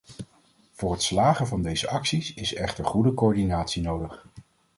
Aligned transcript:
Voor 0.71 0.91
het 0.91 1.01
slagen 1.03 1.47
van 1.47 1.61
deze 1.61 1.89
acties 1.89 2.33
is 2.33 2.53
echter 2.53 2.85
goede 2.85 3.13
coördinatie 3.13 3.81
nodig. 3.83 4.25